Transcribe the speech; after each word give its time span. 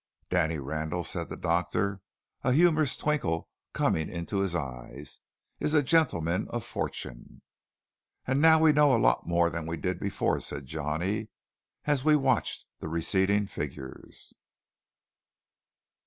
"Danny 0.31 0.57
Randall," 0.57 1.03
said 1.03 1.29
the 1.29 1.37
doctor, 1.37 2.01
a 2.43 2.53
humorous 2.53 2.97
twinkle 2.97 3.51
coming 3.71 4.09
into 4.09 4.39
his 4.39 4.55
eyes, 4.55 5.19
"is 5.59 5.75
a 5.75 5.83
gentleman 5.83 6.47
of 6.47 6.65
fortune." 6.65 7.43
"And 8.25 8.41
now 8.41 8.57
we 8.57 8.73
know 8.73 8.97
a 8.97 8.97
lot 8.97 9.27
more 9.27 9.51
than 9.51 9.67
we 9.67 9.77
did 9.77 9.99
before!" 9.99 10.39
said 10.39 10.65
Johnny, 10.65 11.27
as 11.85 12.03
we 12.03 12.15
watched 12.15 12.65
the 12.79 12.87
receding 12.89 13.45
figures. 13.45 14.33